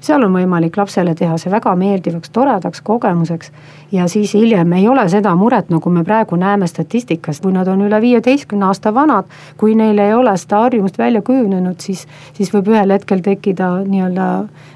seal 0.02 0.24
on 0.24 0.34
võimalik 0.34 0.78
lapsele 0.78 1.16
teha 1.16 1.38
see 1.38 1.52
väga 1.52 1.76
meeldivaks, 1.76 2.30
toredaks 2.34 2.82
kogemuseks. 2.82 3.52
ja 3.92 4.08
siis 4.08 4.34
hiljem 4.34 4.74
ei 4.74 4.88
ole 4.88 5.08
seda 5.10 5.36
muret, 5.36 5.70
nagu 5.70 5.90
me 5.90 6.04
praegu 6.04 6.36
näeme 6.36 6.68
statistikast, 6.68 7.44
kui 7.44 7.54
nad 7.54 7.68
on 7.68 7.82
üle 7.82 8.02
viieteistkümne 8.02 8.66
aasta 8.66 8.94
vanad. 8.94 9.26
kui 9.58 9.76
neil 9.76 10.00
ei 10.00 10.14
ole 10.14 10.38
seda 10.38 10.60
harjumust 10.66 10.98
välja 10.98 11.22
kujunenud, 11.22 11.80
siis, 11.80 12.08
siis 12.34 12.54
võib 12.54 12.74
ühel 12.74 12.92
hetkel 12.92 13.22
tekkida 13.22 13.76
nii-öelda 13.88 14.30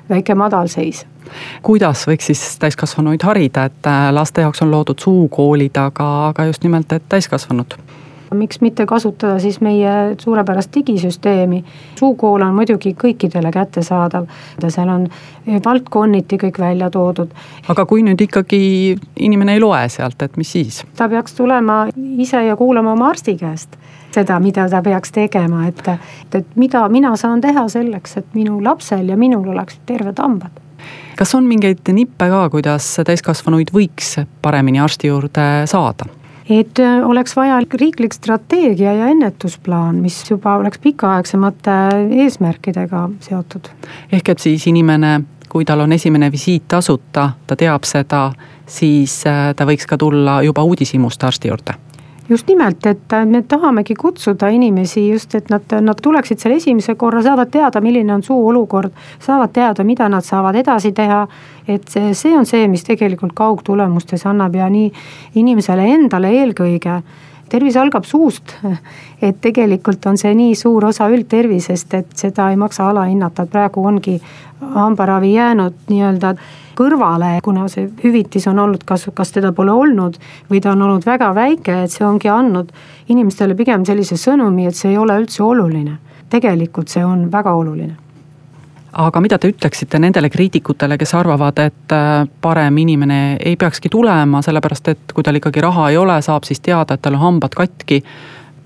väike 0.10 0.36
madalseis 0.36 1.06
kuidas 1.62 2.06
võiks 2.08 2.30
siis 2.32 2.42
täiskasvanuid 2.60 3.24
harida, 3.24 3.66
et 3.68 3.88
äh, 3.88 4.10
laste 4.16 4.42
jaoks 4.42 4.62
on 4.64 4.72
loodud 4.72 5.00
suukoolid, 5.00 5.76
aga, 5.78 6.28
aga 6.30 6.46
just 6.48 6.64
nimelt, 6.64 6.92
et 6.92 7.04
täiskasvanud 7.10 7.76
miks 8.34 8.62
mitte 8.62 8.86
kasutada 8.86 9.40
siis 9.40 9.62
meie 9.62 10.16
suurepärast 10.20 10.74
digisüsteemi. 10.76 11.64
suukool 12.00 12.42
on 12.42 12.56
muidugi 12.56 12.96
kõikidele 13.04 13.52
kättesaadav, 13.52 14.28
seal 14.68 14.90
on 14.90 15.08
valdkonniti 15.66 16.38
kõik 16.38 16.60
välja 16.60 16.90
toodud. 16.90 17.30
aga 17.68 17.86
kui 17.86 18.04
nüüd 18.04 18.22
ikkagi 18.22 18.98
inimene 19.20 19.54
ei 19.54 19.60
loe 19.60 19.90
sealt, 19.90 20.22
et 20.22 20.38
mis 20.38 20.52
siis? 20.52 20.84
ta 20.98 21.10
peaks 21.10 21.34
tulema 21.34 21.88
ise 22.18 22.44
ja 22.46 22.56
kuulama 22.56 22.92
oma 22.92 23.10
arsti 23.10 23.38
käest 23.38 23.78
seda, 24.12 24.40
mida 24.40 24.70
ta 24.70 24.82
peaks 24.82 25.12
tegema, 25.12 25.68
et, 25.68 25.84
et 26.34 26.56
mida 26.56 26.88
mina 26.90 27.16
saan 27.16 27.42
teha 27.42 27.68
selleks, 27.70 28.18
et 28.18 28.34
minu 28.34 28.62
lapsel 28.64 29.10
ja 29.10 29.18
minul 29.18 29.48
oleksid 29.54 29.86
terved 29.86 30.24
hambad 30.24 30.64
kas 31.18 31.34
on 31.36 31.48
mingeid 31.50 31.90
nippe 31.94 32.30
ka, 32.30 32.44
kuidas 32.54 32.92
täiskasvanuid 33.06 33.74
võiks 33.74 34.20
paremini 34.42 34.82
arsti 34.84 35.10
juurde 35.10 35.48
saada? 35.70 36.06
Et 36.50 36.80
äh, 36.80 37.00
oleks 37.08 37.36
vaja 37.36 37.60
riiklik 37.74 38.14
strateegia 38.14 38.94
ja 38.94 39.08
ennetusplaan, 39.08 39.96
mis 39.96 40.22
juba 40.32 40.56
oleks 40.56 40.80
pikaaegsemate 40.80 41.80
eesmärkidega 42.24 43.10
seotud. 43.20 43.70
ehk 44.12 44.30
et 44.30 44.40
siis 44.40 44.68
inimene, 44.68 45.22
kui 45.50 45.66
tal 45.66 45.80
on 45.80 45.92
esimene 45.92 46.32
visiit 46.32 46.68
tasuta, 46.68 47.30
ta 47.48 47.56
teab 47.56 47.84
seda, 47.84 48.32
siis 48.66 49.24
äh, 49.28 49.52
ta 49.56 49.66
võiks 49.66 49.88
ka 49.88 49.98
tulla 49.98 50.42
juba 50.44 50.64
uudishimust 50.64 51.24
arsti 51.24 51.54
juurde 51.54 51.87
just 52.30 52.48
nimelt, 52.48 52.86
et 52.86 53.14
me 53.26 53.42
tahamegi 53.48 53.96
kutsuda 53.96 54.50
inimesi 54.52 55.10
just, 55.10 55.36
et 55.36 55.50
nad, 55.50 55.64
nad 55.82 56.02
tuleksid 56.04 56.40
selle 56.40 56.58
esimese 56.60 56.96
korra, 56.96 57.22
saavad 57.24 57.52
teada, 57.52 57.82
milline 57.82 58.14
on 58.14 58.24
suu 58.24 58.48
olukord, 58.50 58.92
saavad 59.24 59.54
teada, 59.56 59.84
mida 59.88 60.10
nad 60.10 60.26
saavad 60.26 60.56
edasi 60.56 60.92
teha. 60.92 61.28
et 61.68 61.88
see, 61.88 62.14
see 62.14 62.36
on 62.38 62.46
see, 62.48 62.68
mis 62.72 62.84
tegelikult 62.88 63.34
kaugtulemustes 63.36 64.26
annab 64.26 64.56
ja 64.56 64.70
nii 64.72 64.92
inimesele 65.36 65.84
endale 65.92 66.32
eelkõige 66.32 67.02
tervis 67.50 67.78
algab 67.78 68.06
suust. 68.06 68.56
et 69.22 69.42
tegelikult 69.42 70.06
on 70.06 70.18
see 70.18 70.34
nii 70.38 70.56
suur 70.56 70.86
osa 70.86 71.10
üldtervisest, 71.10 71.94
et 71.94 72.14
seda 72.16 72.50
ei 72.52 72.56
maksa 72.60 72.90
alahinnata, 72.90 73.44
et 73.44 73.52
praegu 73.52 73.86
ongi 73.86 74.20
hambaravi 74.62 75.34
jäänud 75.34 75.90
nii-öelda 75.90 76.34
kõrvale, 76.78 77.38
kuna 77.44 77.68
see 77.72 77.90
hüvitis 78.04 78.48
on 78.50 78.60
olnud, 78.62 78.86
kas, 78.86 79.08
kas 79.14 79.34
teda 79.34 79.52
pole 79.58 79.74
olnud 79.74 80.18
või 80.52 80.62
ta 80.62 80.74
on 80.74 80.82
olnud 80.86 81.06
väga 81.06 81.34
väike, 81.36 81.84
et 81.84 81.94
see 81.94 82.06
ongi 82.06 82.30
andnud 82.30 82.74
inimestele 83.10 83.58
pigem 83.58 83.86
sellise 83.86 84.18
sõnumi, 84.22 84.68
et 84.68 84.78
see 84.78 84.94
ei 84.94 84.98
ole 84.98 85.18
üldse 85.22 85.44
oluline. 85.44 85.98
tegelikult 86.30 86.92
see 86.92 87.06
on 87.06 87.32
väga 87.32 87.54
oluline 87.56 88.07
aga 88.98 89.22
mida 89.22 89.38
te 89.38 89.52
ütleksite 89.52 90.00
nendele 90.02 90.30
kriitikutele, 90.34 90.98
kes 90.98 91.14
arvavad, 91.18 91.60
et 91.62 91.94
äh, 91.94 92.28
parem 92.42 92.78
inimene 92.82 93.38
ei 93.46 93.56
peakski 93.60 93.92
tulema, 93.94 94.42
sellepärast 94.42 94.92
et 94.94 95.14
kui 95.14 95.26
tal 95.26 95.38
ikkagi 95.38 95.62
raha 95.62 95.92
ei 95.94 95.98
ole, 96.02 96.18
saab 96.26 96.48
siis 96.48 96.62
teada, 96.66 96.98
et 96.98 97.04
tal 97.06 97.18
on 97.20 97.26
hambad 97.26 97.56
katki, 97.58 98.02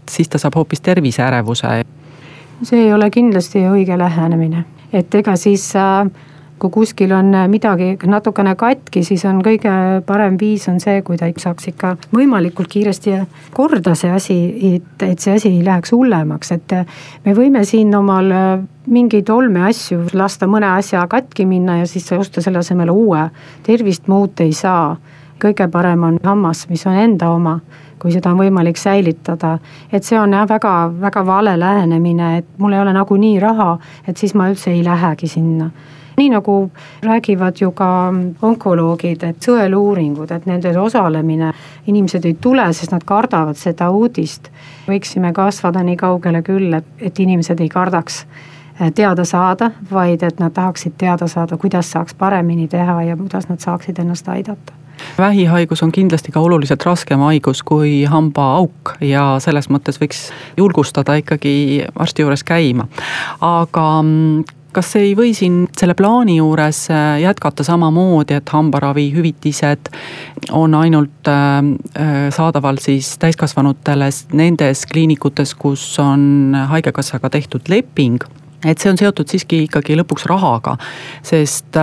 siis 0.09 0.31
ta 0.31 0.39
saab 0.41 0.55
hoopis 0.55 0.81
terviseärevuse. 0.81 1.81
see 2.63 2.83
ei 2.85 2.93
ole 2.93 3.09
kindlasti 3.09 3.65
õige 3.67 3.97
lähenemine, 3.97 4.65
et 4.93 5.15
ega 5.15 5.35
siis 5.35 5.65
äh, 5.75 6.07
kui 6.61 6.69
kuskil 6.69 7.11
on 7.15 7.33
midagi 7.49 7.95
natukene 8.05 8.53
katki, 8.59 9.01
siis 9.05 9.23
on 9.25 9.41
kõige 9.45 9.71
parem 10.05 10.37
viis 10.39 10.67
on 10.69 10.77
see, 10.83 11.01
kui 11.05 11.17
ta 11.17 11.29
saaks 11.41 11.71
ikka 11.71 11.95
võimalikult 12.13 12.69
kiiresti 12.69 13.15
korda 13.55 13.95
see 13.97 14.11
asi, 14.13 14.37
et, 14.75 15.05
et 15.07 15.19
see 15.19 15.33
asi 15.39 15.49
ei 15.49 15.63
läheks 15.65 15.93
hullemaks, 15.95 16.51
et 16.53 16.75
me 17.25 17.33
võime 17.37 17.63
siin 17.65 17.93
omal 17.97 18.29
mingeid 18.91 19.29
olmeasju 19.29 20.11
lasta 20.17 20.49
mõne 20.49 20.69
asja 20.75 21.05
katki 21.09 21.47
minna 21.49 21.79
ja 21.81 21.87
siis 21.89 22.11
osta 22.17 22.43
selle 22.45 22.61
asemel 22.61 22.91
uue. 22.93 23.29
tervist 23.63 24.07
muuta 24.07 24.43
ei 24.43 24.53
saa. 24.53 24.97
kõige 25.41 25.65
parem 25.71 26.03
on 26.03 26.19
hammas, 26.23 26.67
mis 26.69 26.85
on 26.85 26.93
enda 26.93 27.29
oma 27.29 27.59
kui 28.01 28.11
seda 28.11 28.31
on 28.31 28.37
võimalik 28.37 28.77
säilitada. 28.77 29.59
et 29.91 30.03
see 30.03 30.19
on 30.19 30.33
jah, 30.33 30.45
väga, 30.49 30.91
väga 31.01 31.25
vale 31.25 31.59
lähenemine, 31.59 32.37
et 32.37 32.45
mul 32.57 32.73
ei 32.73 32.79
ole 32.81 32.93
nagunii 32.93 33.39
raha, 33.39 33.77
et 34.07 34.17
siis 34.17 34.33
ma 34.33 34.49
üldse 34.49 34.71
ei 34.71 34.83
lähegi 34.85 35.27
sinna 35.27 35.71
nii 36.17 36.29
nagu 36.29 36.71
räägivad 37.03 37.61
ju 37.61 37.71
ka 37.71 38.13
onkoloogid, 38.41 39.23
et 39.23 39.47
sõeluuringud, 39.47 40.31
et 40.31 40.45
nendes 40.45 40.77
osalemine, 40.77 41.53
inimesed 41.87 42.25
ei 42.25 42.35
tule, 42.41 42.65
sest 42.73 42.91
nad 42.91 43.05
kardavad 43.05 43.57
seda 43.57 43.89
uudist. 43.89 44.51
võiksime 44.87 45.33
kasvada 45.33 45.83
nii 45.83 45.95
kaugele 45.97 46.41
küll, 46.41 46.73
et, 46.73 46.85
et 46.99 47.19
inimesed 47.19 47.59
ei 47.59 47.69
kardaks 47.69 48.25
eh, 48.79 48.91
teada 48.91 49.25
saada, 49.25 49.71
vaid 49.91 50.23
et 50.23 50.39
nad 50.39 50.53
tahaksid 50.53 50.97
teada 50.97 51.27
saada, 51.27 51.57
kuidas 51.57 51.91
saaks 51.91 52.13
paremini 52.13 52.67
teha 52.67 53.03
ja 53.03 53.17
kuidas 53.17 53.49
nad 53.49 53.59
saaksid 53.59 53.99
ennast 53.99 54.27
aidata 54.27 54.81
vähihaigus 55.17 55.83
on 55.83 55.91
kindlasti 55.91 56.31
ka 56.31 56.39
oluliselt 56.39 56.83
raskem 56.85 57.19
haigus 57.19 57.63
kui 57.63 58.03
hambaauk 58.03 58.93
ja 59.01 59.35
selles 59.39 59.69
mõttes 59.69 59.99
võiks 60.01 60.29
julgustada 60.57 61.15
ikkagi 61.21 61.85
arsti 61.95 62.21
juures 62.21 62.43
käima. 62.43 62.87
aga 63.41 63.85
mm, 64.01 64.43
kas 64.75 64.95
ei 64.99 65.13
või 65.17 65.33
siin 65.37 65.65
selle 65.77 65.95
plaani 65.97 66.37
juures 66.37 66.83
äh, 66.91 67.19
jätkata 67.23 67.63
samamoodi, 67.67 68.37
et 68.39 68.49
hambaravihüvitised 68.49 69.91
on 70.57 70.75
ainult 70.79 71.31
äh, 71.31 71.57
äh, 71.99 72.19
saadaval 72.33 72.79
siis 72.83 73.13
täiskasvanutele 73.21 74.09
nendes 74.37 74.85
kliinikutes, 74.91 75.55
kus 75.55 75.85
on 75.99 76.55
haigekassaga 76.73 77.29
tehtud 77.29 77.71
leping? 77.71 78.21
Et 78.65 78.77
see 78.77 78.91
on 78.91 78.99
seotud 78.99 79.25
siiski 79.25 79.63
ikkagi 79.65 79.95
lõpuks 79.97 80.27
rahaga, 80.29 80.75
sest 81.25 81.79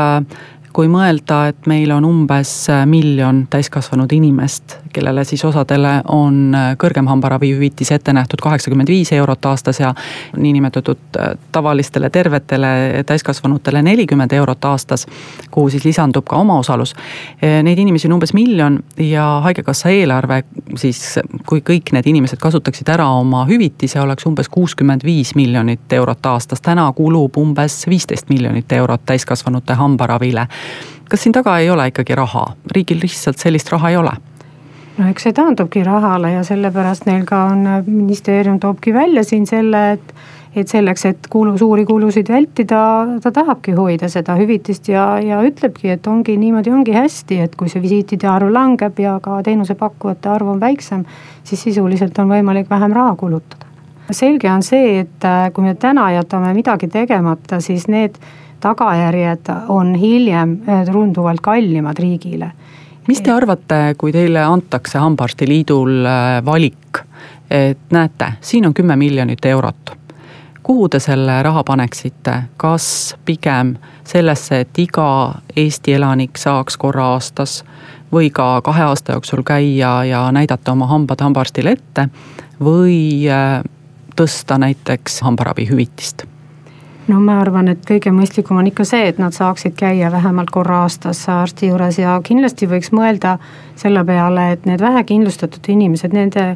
kui 0.73 0.89
mõelda, 0.91 1.49
et 1.51 1.67
meil 1.71 1.91
on 1.95 2.05
umbes 2.05 2.51
äh, 2.73 2.85
miljon 2.89 3.45
täiskasvanud 3.51 4.13
inimest, 4.13 4.77
kellele 4.93 5.25
siis 5.25 5.45
osadele 5.49 5.99
on 6.13 6.55
äh, 6.55 6.71
kõrgem 6.81 7.09
hambaravihüvitis 7.09 7.93
ette 7.97 8.13
nähtud 8.13 8.43
kaheksakümmend 8.45 8.91
viis 8.93 9.13
eurot 9.17 9.49
aastas 9.49 9.81
ja 9.81 9.95
niinimetatud 10.37 11.19
äh, 11.19 11.33
tavalistele 11.53 12.11
tervetele 12.11 13.05
täiskasvanutele 13.07 13.83
nelikümmend 13.83 14.33
eurot 14.37 14.65
aastas, 14.65 15.07
kuhu 15.51 15.71
siis 15.73 15.85
lisandub 15.89 16.27
ka 16.29 16.37
omaosalus. 16.37 16.95
Neid 17.43 17.79
inimesi 17.79 18.09
on 18.09 18.17
umbes 18.19 18.33
miljon 18.35 18.79
ja 19.01 19.25
haigekassa 19.45 19.91
eelarve 19.95 20.43
siis, 20.77 21.19
kui 21.49 21.63
kõik 21.65 21.93
need 21.95 22.07
inimesed 22.11 22.41
kasutaksid 22.43 22.89
ära 22.93 23.07
oma 23.19 23.45
hüvitise, 23.49 24.01
oleks 24.03 24.27
umbes 24.29 24.51
kuuskümmend 24.53 25.05
viis 25.07 25.35
miljonit 25.39 25.93
eurot 25.93 26.27
aastas. 26.27 26.61
täna 26.61 26.91
kulub 26.93 27.37
umbes 27.39 27.87
viisteist 27.89 28.29
miljonit 28.29 28.73
eurot 28.73 29.07
täiskasvanute 29.07 29.75
hambaravile 29.79 30.47
kas 31.09 31.23
siin 31.23 31.33
taga 31.33 31.59
ei 31.59 31.71
ole 31.71 31.89
ikkagi 31.93 32.15
raha, 32.15 32.47
riigil 32.75 33.01
lihtsalt 33.03 33.39
sellist 33.39 33.73
raha 33.73 33.91
ei 33.91 33.97
ole? 33.97 34.17
no 34.99 35.07
eks 35.13 35.29
see 35.29 35.37
taandubki 35.37 35.85
rahale 35.87 36.33
ja 36.33 36.43
sellepärast 36.47 37.07
neil 37.07 37.25
ka 37.29 37.45
on, 37.53 37.69
ministeerium 37.87 38.59
toobki 38.61 38.95
välja 38.95 39.25
siin 39.25 39.47
selle, 39.47 39.85
et 39.99 40.19
et 40.57 40.71
selleks, 40.71 41.05
et 41.07 41.27
kulu, 41.31 41.53
suuri 41.61 41.85
kulusid 41.87 42.31
vältida, 42.33 42.81
ta 43.23 43.31
tahabki 43.35 43.75
hoida 43.77 44.09
seda 44.11 44.35
hüvitist 44.39 44.89
ja, 44.91 45.05
ja 45.23 45.41
ütlebki, 45.45 45.91
et 45.93 46.07
ongi 46.11 46.35
niimoodi, 46.41 46.73
ongi 46.75 46.95
hästi, 46.97 47.41
et 47.45 47.55
kui 47.59 47.71
see 47.71 47.83
visiitide 47.85 48.27
arv 48.31 48.51
langeb 48.53 48.99
ja 48.99 49.19
ka 49.23 49.43
teenusepakkujate 49.47 50.33
arv 50.33 50.55
on 50.55 50.61
väiksem, 50.63 51.05
siis 51.47 51.63
sisuliselt 51.69 52.19
on 52.19 52.33
võimalik 52.33 52.71
vähem 52.71 52.97
raha 52.97 53.15
kulutada. 53.21 53.67
selge 54.11 54.51
on 54.51 54.63
see, 54.65 55.01
et 55.05 55.29
kui 55.53 55.65
me 55.65 55.75
täna 55.75 56.09
jätame 56.17 56.55
midagi 56.57 56.89
tegemata, 56.89 57.61
siis 57.61 57.87
need 57.93 58.17
tagajärjed 58.61 59.51
on 59.69 59.95
hiljem 59.95 60.59
tunduvalt 60.93 61.41
kallimad 61.41 61.99
riigile. 61.99 62.51
mis 63.09 63.21
te 63.21 63.33
arvate, 63.33 63.95
kui 63.99 64.13
teile 64.13 64.43
antakse 64.45 64.99
Hambaarsti 64.99 65.49
Liidul 65.49 66.05
äh, 66.07 66.45
valik, 66.45 66.99
et 67.51 67.79
näete, 67.91 68.33
siin 68.41 68.67
on 68.67 68.75
kümme 68.75 68.97
miljonit 68.97 69.45
eurot. 69.45 69.97
Kuhu 70.63 70.89
te 70.89 71.01
selle 71.01 71.43
raha 71.43 71.63
paneksite, 71.65 72.35
kas 72.57 73.17
pigem 73.25 73.77
sellesse, 74.05 74.61
et 74.61 74.79
iga 74.79 75.35
Eesti 75.57 75.95
elanik 75.97 76.37
saaks 76.37 76.77
korra 76.77 77.07
aastas 77.15 77.63
või 78.13 78.29
ka 78.31 78.61
kahe 78.65 78.83
aasta 78.83 79.17
jooksul 79.17 79.43
käia 79.43 80.05
ja 80.05 80.27
näidata 80.33 80.73
oma 80.73 80.87
hambad 80.87 81.25
hambaarstile 81.25 81.79
ette 81.79 82.09
või 82.61 83.25
äh, 83.33 83.63
tõsta 84.17 84.59
näiteks 84.61 85.23
hambaravihüvitist 85.25 86.27
no 87.09 87.21
ma 87.21 87.39
arvan, 87.41 87.69
et 87.73 87.85
kõige 87.89 88.13
mõistlikum 88.15 88.59
on 88.61 88.67
ikka 88.71 88.85
see, 88.89 89.07
et 89.11 89.19
nad 89.19 89.35
saaksid 89.37 89.77
käia 89.79 90.13
vähemalt 90.13 90.51
korra 90.55 90.83
aastas 90.85 91.23
arsti 91.33 91.73
juures 91.73 91.99
ja 91.99 92.19
kindlasti 92.25 92.69
võiks 92.69 92.93
mõelda 92.93 93.39
selle 93.77 94.05
peale, 94.05 94.53
et 94.53 94.69
need 94.69 94.85
vähekindlustatud 94.85 95.73
inimesed, 95.77 96.15
nende 96.17 96.53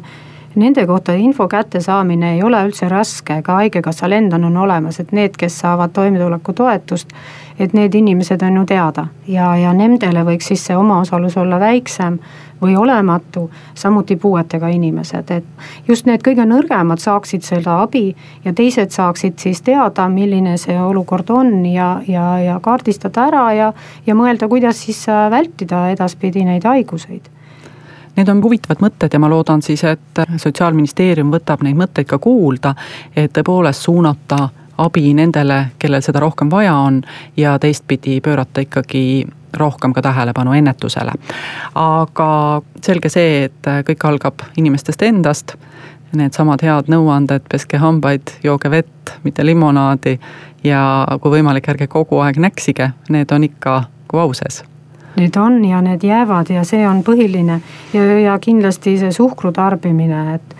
Nende 0.53 0.83
kohta 0.85 1.15
info 1.17 1.47
kättesaamine 1.49 2.35
ei 2.35 2.43
ole 2.45 2.59
üldse 2.67 2.85
raske, 2.89 3.39
ka 3.41 3.55
haigekassal 3.57 4.13
endal 4.13 4.43
on 4.45 4.57
olemas, 4.61 4.99
et 5.01 5.09
need, 5.09 5.33
kes 5.33 5.55
saavad 5.63 5.95
toimetulekutoetust, 5.95 7.15
et 7.59 7.73
need 7.73 7.95
inimesed 7.95 8.41
on 8.41 8.57
ju 8.61 8.65
teada. 8.65 9.07
Ja, 9.27 9.55
ja 9.57 9.73
nendele 9.73 10.23
võiks 10.25 10.49
siis 10.51 10.65
see 10.65 10.77
omaosalus 10.77 11.37
olla 11.37 11.59
väiksem 11.59 12.19
või 12.63 12.75
olematu, 12.79 13.49
samuti 13.75 14.15
puuetega 14.15 14.67
inimesed, 14.71 15.31
et 15.31 15.87
just 15.87 16.07
need 16.07 16.23
kõige 16.23 16.45
nõrgemad 16.47 17.01
saaksid 17.03 17.43
seda 17.43 17.81
abi 17.83 18.05
ja 18.45 18.53
teised 18.55 18.93
saaksid 18.95 19.35
siis 19.37 19.61
teada, 19.61 20.07
milline 20.09 20.55
see 20.57 20.77
olukord 20.79 21.29
on 21.29 21.65
ja, 21.65 21.97
ja, 22.07 22.39
ja 22.39 22.59
kaardistada 22.63 23.27
ära 23.27 23.45
ja, 23.53 23.73
ja 24.07 24.15
mõelda, 24.15 24.47
kuidas 24.47 24.85
siis 24.85 25.03
äh, 25.11 25.27
vältida 25.31 25.89
edaspidi 25.91 26.45
neid 26.47 26.63
haiguseid. 26.63 27.29
Need 28.15 28.29
on 28.29 28.43
huvitavad 28.43 28.81
mõtted 28.83 29.13
ja 29.13 29.19
ma 29.19 29.29
loodan 29.29 29.63
siis, 29.65 29.81
et 29.89 30.19
sotsiaalministeerium 30.37 31.31
võtab 31.33 31.63
neid 31.65 31.77
mõtteid 31.79 32.07
ka 32.07 32.19
kuulda, 32.21 32.75
et 33.15 33.33
tõepoolest 33.33 33.89
suunata 33.89 34.49
abi 34.77 35.13
nendele, 35.13 35.65
kellel 35.79 36.01
seda 36.01 36.19
rohkem 36.19 36.51
vaja 36.51 36.73
on 36.75 37.01
ja 37.37 37.59
teistpidi 37.59 38.21
pöörata 38.21 38.61
ikkagi 38.61 39.27
rohkem 39.57 39.93
ka 39.93 40.01
tähelepanu 40.01 40.53
ennetusele. 40.53 41.11
aga 41.75 42.61
selge 42.81 43.09
see, 43.09 43.43
et 43.43 43.69
kõik 43.89 44.07
algab 44.07 44.41
inimestest 44.57 45.01
endast. 45.01 45.55
Needsamad 46.13 46.61
head 46.61 46.89
nõuanded, 46.93 47.41
peske 47.49 47.77
hambaid, 47.81 48.35
jooge 48.43 48.69
vett, 48.69 49.15
mitte 49.23 49.45
limonaadi 49.45 50.19
ja 50.63 51.07
kui 51.21 51.39
võimalik, 51.39 51.69
ärge 51.69 51.87
kogu 51.87 52.19
aeg 52.21 52.37
näksige, 52.37 52.91
need 53.09 53.31
on 53.31 53.43
ikka 53.43 53.83
kui 54.07 54.21
au 54.21 54.33
sees 54.37 54.63
Need 55.15 55.35
on 55.37 55.65
ja 55.65 55.81
need 55.81 56.03
jäävad 56.03 56.49
ja 56.49 56.63
see 56.65 56.85
on 56.89 57.03
põhiline 57.05 57.59
ja, 57.93 58.05
ja 58.19 58.37
kindlasti 58.41 58.95
see 58.97 59.11
suhkru 59.13 59.51
tarbimine, 59.53 60.35
et 60.35 60.55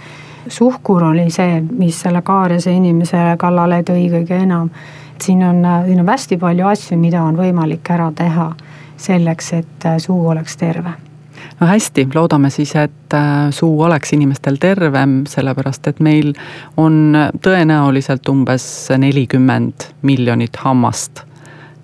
suhkur 0.48 1.04
oli 1.04 1.30
see, 1.32 1.62
mis 1.72 2.02
selle 2.02 2.22
kaariase 2.22 2.72
inimese 2.72 3.22
kallale 3.40 3.84
tõi 3.88 4.10
kõige 4.12 4.42
enam. 4.44 4.70
siin 5.22 5.44
on, 5.44 5.64
siin 5.86 6.00
on 6.00 6.10
hästi 6.10 6.38
palju 6.38 6.68
asju, 6.68 6.98
mida 6.98 7.24
on 7.24 7.38
võimalik 7.38 7.90
ära 7.90 8.12
teha 8.12 8.54
selleks, 8.98 9.54
et 9.54 9.86
äh, 9.86 9.98
suu 9.98 10.28
oleks 10.28 10.58
terve 10.58 10.94
no 11.60 11.68
hästi, 11.68 12.08
loodame 12.16 12.50
siis, 12.50 12.76
et 12.76 13.14
äh, 13.14 13.52
suu 13.52 13.82
oleks 13.82 14.14
inimestel 14.14 14.58
tervem, 14.60 15.24
sellepärast 15.30 15.88
et 15.88 16.00
meil 16.00 16.34
on 16.78 17.16
tõenäoliselt 17.44 18.30
umbes 18.30 18.66
nelikümmend 18.98 19.92
miljonit 20.02 20.56
hammast 20.66 21.26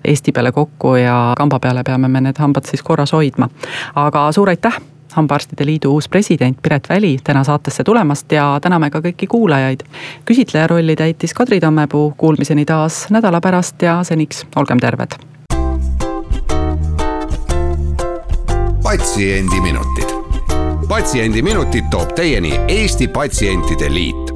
Eesti 0.04 0.32
peale 0.32 0.52
kokku 0.52 0.94
ja 0.96 1.34
kamba 1.36 1.58
peale 1.60 1.82
peame 1.84 2.08
me 2.08 2.20
need 2.24 2.38
hambad 2.40 2.64
siis 2.64 2.82
korras 2.82 3.12
hoidma. 3.12 3.48
aga 3.94 4.32
suur 4.32 4.48
aitäh 4.48 4.80
hambaarstide 5.16 5.66
liidu 5.66 5.94
uus 5.94 6.08
president 6.08 6.58
Piret 6.62 6.88
Väli 6.88 7.18
täna 7.24 7.44
saatesse 7.44 7.84
tulemast 7.84 8.32
ja 8.32 8.58
täname 8.62 8.90
ka 8.90 9.00
kõiki 9.00 9.26
kuulajaid. 9.26 9.82
küsitleja 10.24 10.66
rolli 10.66 10.96
täitis 10.96 11.34
Kadri 11.34 11.60
Tammepuu, 11.60 12.14
kuulmiseni 12.16 12.64
taas 12.64 13.06
nädala 13.10 13.40
pärast 13.40 13.82
ja 13.82 14.04
seniks 14.04 14.46
olgem 14.56 14.78
terved 14.78 15.18
patsiendiminutid. 18.90 20.08
patsiendiminutid 20.88 21.84
toob 21.90 22.12
teieni 22.14 22.60
Eesti 22.68 23.08
Patsientide 23.08 23.94
Liit 23.94 24.29